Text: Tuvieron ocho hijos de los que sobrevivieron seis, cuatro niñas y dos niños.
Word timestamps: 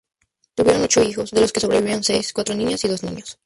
Tuvieron 0.55 0.81
ocho 0.81 1.03
hijos 1.03 1.29
de 1.29 1.41
los 1.41 1.53
que 1.53 1.59
sobrevivieron 1.59 2.03
seis, 2.03 2.33
cuatro 2.33 2.55
niñas 2.55 2.83
y 2.85 2.87
dos 2.87 3.03
niños. 3.03 3.37